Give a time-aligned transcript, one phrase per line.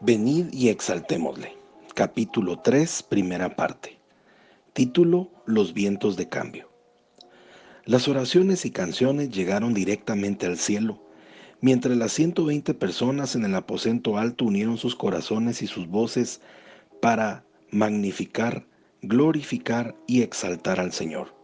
[0.00, 1.56] Venid y exaltémosle.
[1.94, 3.98] Capítulo 3, primera parte.
[4.74, 6.68] Título Los vientos de cambio.
[7.86, 11.02] Las oraciones y canciones llegaron directamente al cielo,
[11.62, 16.42] mientras las 120 personas en el aposento alto unieron sus corazones y sus voces
[17.00, 18.66] para magnificar,
[19.00, 21.34] glorificar y exaltar al Señor.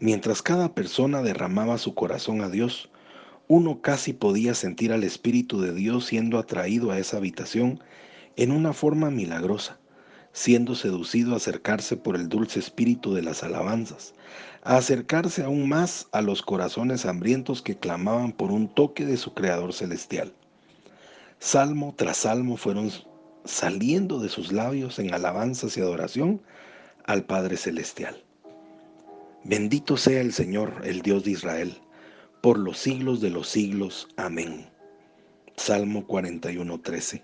[0.00, 2.89] Mientras cada persona derramaba su corazón a Dios,
[3.50, 7.82] uno casi podía sentir al Espíritu de Dios siendo atraído a esa habitación
[8.36, 9.80] en una forma milagrosa,
[10.32, 14.14] siendo seducido a acercarse por el dulce espíritu de las alabanzas,
[14.62, 19.34] a acercarse aún más a los corazones hambrientos que clamaban por un toque de su
[19.34, 20.32] Creador celestial.
[21.40, 22.92] Salmo tras salmo fueron
[23.44, 26.40] saliendo de sus labios en alabanzas y adoración
[27.04, 28.22] al Padre Celestial.
[29.42, 31.80] Bendito sea el Señor, el Dios de Israel
[32.40, 34.08] por los siglos de los siglos.
[34.16, 34.66] Amén.
[35.56, 37.22] Salmo 41:13.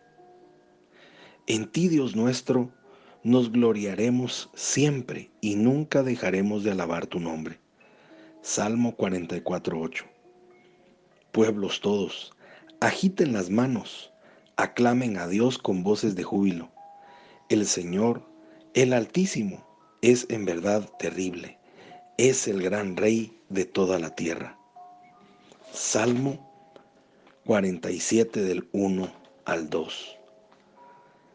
[1.46, 2.70] En ti, Dios nuestro,
[3.22, 7.58] nos gloriaremos siempre y nunca dejaremos de alabar tu nombre.
[8.42, 10.04] Salmo 44:8.
[11.32, 12.32] Pueblos todos,
[12.80, 14.12] agiten las manos,
[14.56, 16.70] aclamen a Dios con voces de júbilo.
[17.48, 18.22] El Señor,
[18.74, 19.66] el Altísimo,
[20.02, 21.58] es en verdad terrible,
[22.18, 24.55] es el gran Rey de toda la tierra.
[25.76, 26.38] Salmo
[27.44, 29.12] 47 del 1
[29.44, 30.16] al 2.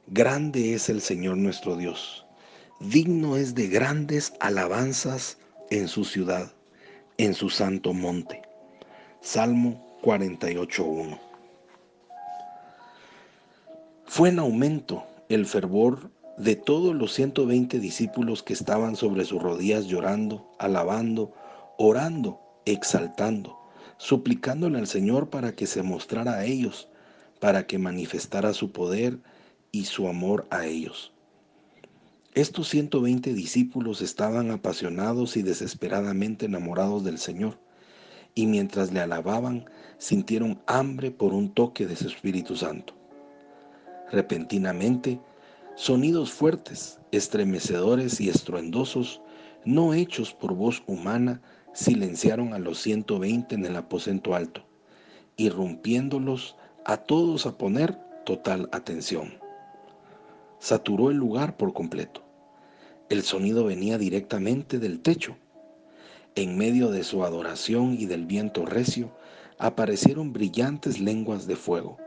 [0.08, 2.26] Grande es el Señor nuestro Dios,
[2.80, 5.38] digno es de grandes alabanzas
[5.70, 6.52] en su ciudad,
[7.20, 8.42] en su santo monte.
[9.22, 11.20] Salmo 48.1.
[14.06, 19.86] Fue en aumento el fervor de todos los 120 discípulos que estaban sobre sus rodillas
[19.86, 21.32] llorando, alabando,
[21.78, 23.61] orando, exaltando
[24.02, 26.90] suplicándole al Señor para que se mostrara a ellos,
[27.40, 29.20] para que manifestara su poder
[29.72, 31.14] y su amor a ellos.
[32.34, 37.60] Estos 120 discípulos estaban apasionados y desesperadamente enamorados del Señor,
[38.34, 39.66] y mientras le alababan,
[40.00, 42.96] sintieron hambre por un toque de su Espíritu Santo.
[44.12, 45.20] Repentinamente,
[45.76, 49.22] sonidos fuertes, estremecedores y estruendosos,
[49.64, 51.40] no hechos por voz humana,
[51.74, 54.64] silenciaron a los 120 en el aposento alto,
[55.38, 56.56] irrumpiéndolos
[56.86, 59.34] a todos a poner total atención.
[60.60, 62.24] Saturó el lugar por completo.
[63.10, 65.36] El sonido venía directamente del techo.
[66.36, 69.12] En medio de su adoración y del viento recio,
[69.58, 71.98] aparecieron brillantes lenguas de fuego.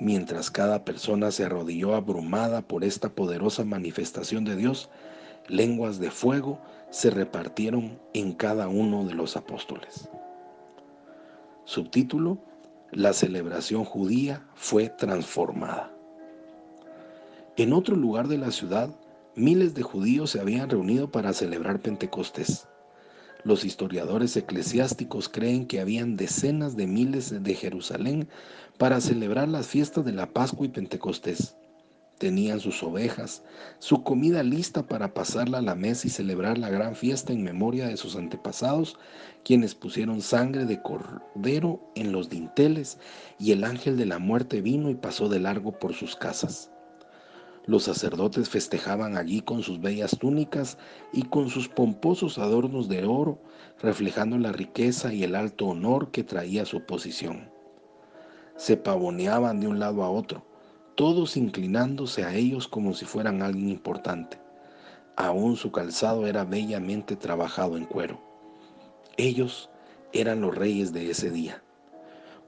[0.00, 4.88] Mientras cada persona se arrodilló abrumada por esta poderosa manifestación de Dios,
[5.48, 10.08] lenguas de fuego se repartieron en cada uno de los apóstoles.
[11.64, 12.38] Subtítulo,
[12.90, 15.92] la celebración judía fue transformada.
[17.56, 18.90] En otro lugar de la ciudad,
[19.36, 22.66] miles de judíos se habían reunido para celebrar Pentecostés.
[23.44, 28.28] Los historiadores eclesiásticos creen que habían decenas de miles de Jerusalén
[28.78, 31.56] para celebrar las fiestas de la Pascua y Pentecostés.
[32.20, 33.42] Tenían sus ovejas,
[33.78, 37.86] su comida lista para pasarla a la mesa y celebrar la gran fiesta en memoria
[37.88, 38.98] de sus antepasados,
[39.42, 42.98] quienes pusieron sangre de cordero en los dinteles,
[43.38, 46.70] y el ángel de la muerte vino y pasó de largo por sus casas.
[47.64, 50.76] Los sacerdotes festejaban allí con sus bellas túnicas
[51.14, 53.38] y con sus pomposos adornos de oro,
[53.80, 57.50] reflejando la riqueza y el alto honor que traía su posición.
[58.56, 60.49] Se pavoneaban de un lado a otro,
[61.00, 64.38] todos inclinándose a ellos como si fueran alguien importante.
[65.16, 68.20] Aún su calzado era bellamente trabajado en cuero.
[69.16, 69.70] Ellos
[70.12, 71.62] eran los reyes de ese día.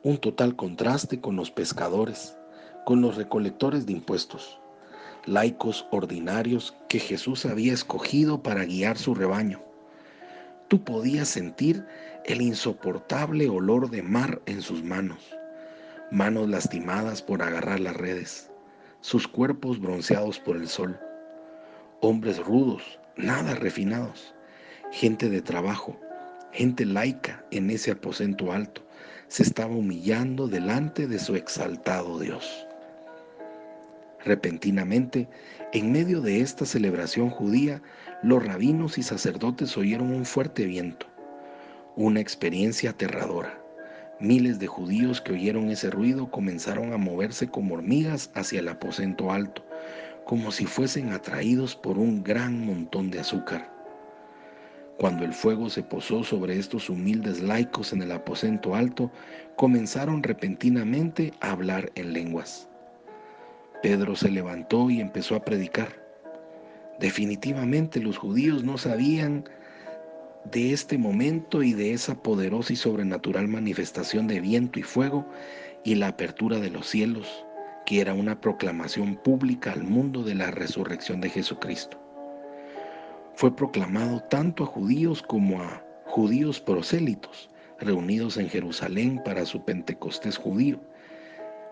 [0.02, 2.36] Un total contraste con los pescadores,
[2.84, 4.58] con los recolectores de impuestos,
[5.24, 9.62] laicos ordinarios que Jesús había escogido para guiar su rebaño.
[10.68, 11.86] Tú podías sentir
[12.26, 15.22] el insoportable olor de mar en sus manos
[16.12, 18.50] manos lastimadas por agarrar las redes,
[19.02, 20.98] sus cuerpos bronceados por el sol,
[22.00, 24.32] hombres rudos, nada refinados,
[24.92, 25.98] gente de trabajo,
[26.52, 28.86] gente laica en ese aposento alto,
[29.26, 32.64] se estaba humillando delante de su exaltado Dios.
[34.24, 35.28] Repentinamente,
[35.72, 37.82] en medio de esta celebración judía,
[38.22, 41.06] los rabinos y sacerdotes oyeron un fuerte viento,
[41.96, 43.61] una experiencia aterradora.
[44.22, 49.32] Miles de judíos que oyeron ese ruido comenzaron a moverse como hormigas hacia el aposento
[49.32, 49.64] alto,
[50.24, 53.68] como si fuesen atraídos por un gran montón de azúcar.
[54.96, 59.10] Cuando el fuego se posó sobre estos humildes laicos en el aposento alto,
[59.56, 62.68] comenzaron repentinamente a hablar en lenguas.
[63.82, 66.00] Pedro se levantó y empezó a predicar.
[67.00, 69.48] Definitivamente los judíos no sabían
[70.44, 75.26] de este momento y de esa poderosa y sobrenatural manifestación de viento y fuego
[75.84, 77.44] y la apertura de los cielos,
[77.86, 81.98] que era una proclamación pública al mundo de la resurrección de Jesucristo.
[83.34, 87.48] Fue proclamado tanto a judíos como a judíos prosélitos,
[87.80, 90.78] reunidos en Jerusalén para su Pentecostés judío,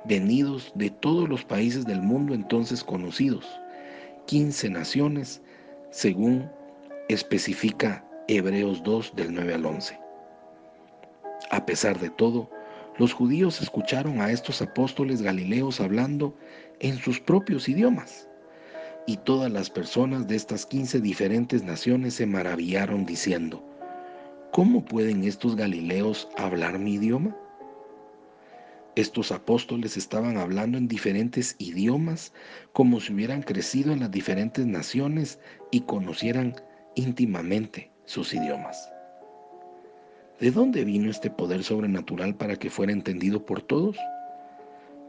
[0.04, 3.46] venidos de todos los países del mundo entonces conocidos,
[4.26, 5.42] 15 naciones,
[5.90, 6.50] según
[7.08, 9.98] especifica Hebreos 2 del 9 al 11.
[11.50, 12.48] A pesar de todo,
[12.96, 16.36] los judíos escucharon a estos apóstoles galileos hablando
[16.78, 18.28] en sus propios idiomas.
[19.04, 23.64] Y todas las personas de estas 15 diferentes naciones se maravillaron diciendo,
[24.52, 27.36] ¿cómo pueden estos galileos hablar mi idioma?
[28.94, 32.32] Estos apóstoles estaban hablando en diferentes idiomas
[32.74, 35.40] como si hubieran crecido en las diferentes naciones
[35.72, 36.54] y conocieran
[36.94, 38.90] íntimamente sus idiomas.
[40.40, 43.96] ¿De dónde vino este poder sobrenatural para que fuera entendido por todos?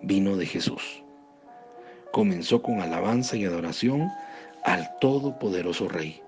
[0.02, 1.04] Vino de Jesús.
[2.12, 4.10] Comenzó con alabanza y adoración
[4.66, 6.22] al Todopoderoso Rey.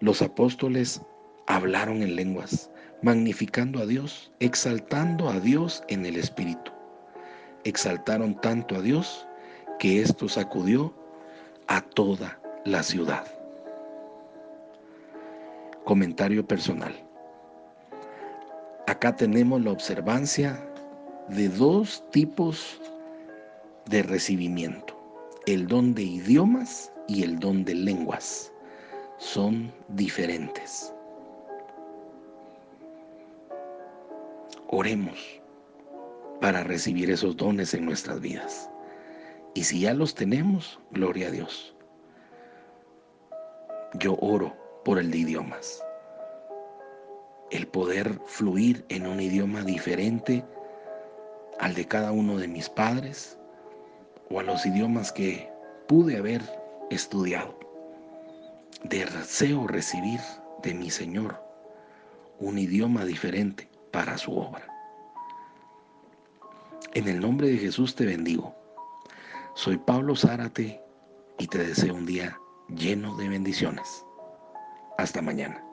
[0.00, 1.00] Los apóstoles
[1.46, 2.70] hablaron en lenguas,
[3.00, 6.72] magnificando a Dios, exaltando a Dios en el Espíritu.
[7.62, 9.26] Exaltaron tanto a Dios
[9.78, 10.92] que esto sacudió
[11.68, 13.37] a toda la ciudad.
[15.88, 16.94] Comentario personal.
[18.86, 20.62] Acá tenemos la observancia
[21.30, 22.78] de dos tipos
[23.86, 24.94] de recibimiento,
[25.46, 28.52] el don de idiomas y el don de lenguas.
[29.16, 30.92] Son diferentes.
[34.66, 35.40] Oremos
[36.42, 38.68] para recibir esos dones en nuestras vidas.
[39.54, 41.74] Y si ya los tenemos, gloria a Dios.
[43.94, 45.82] Yo oro por el de idiomas.
[47.50, 50.44] El poder fluir en un idioma diferente
[51.58, 53.38] al de cada uno de mis padres
[54.30, 55.50] o a los idiomas que
[55.86, 56.42] pude haber
[56.90, 57.58] estudiado.
[58.84, 60.20] Deseo recibir
[60.62, 61.42] de mi Señor
[62.38, 64.66] un idioma diferente para su obra.
[66.94, 68.54] En el nombre de Jesús te bendigo.
[69.54, 70.80] Soy Pablo Zárate
[71.38, 72.38] y te deseo un día
[72.68, 74.04] lleno de bendiciones.
[74.98, 75.67] Hasta mañana.